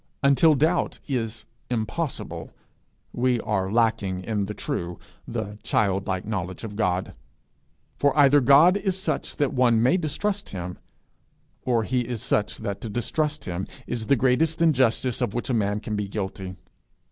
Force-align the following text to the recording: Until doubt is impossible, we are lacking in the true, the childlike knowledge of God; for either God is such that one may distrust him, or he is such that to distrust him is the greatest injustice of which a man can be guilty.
Until 0.23 0.55
doubt 0.55 0.99
is 1.07 1.45
impossible, 1.69 2.49
we 3.13 3.39
are 3.41 3.71
lacking 3.71 4.23
in 4.23 4.47
the 4.47 4.55
true, 4.55 4.97
the 5.27 5.59
childlike 5.61 6.25
knowledge 6.25 6.63
of 6.63 6.75
God; 6.75 7.13
for 7.99 8.17
either 8.17 8.41
God 8.41 8.77
is 8.77 8.99
such 8.99 9.35
that 9.35 9.53
one 9.53 9.83
may 9.83 9.97
distrust 9.97 10.49
him, 10.49 10.79
or 11.65 11.83
he 11.83 11.99
is 11.99 12.19
such 12.23 12.57
that 12.57 12.81
to 12.81 12.89
distrust 12.89 13.43
him 13.45 13.67
is 13.85 14.07
the 14.07 14.15
greatest 14.15 14.59
injustice 14.59 15.21
of 15.21 15.35
which 15.35 15.51
a 15.51 15.53
man 15.53 15.79
can 15.79 15.95
be 15.95 16.07
guilty. 16.07 16.55